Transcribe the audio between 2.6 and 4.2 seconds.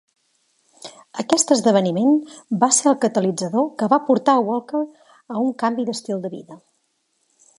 va ser el catalitzador que va